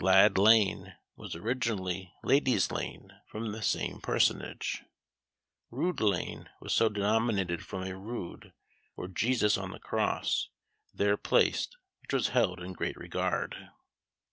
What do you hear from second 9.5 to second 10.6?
on the cross,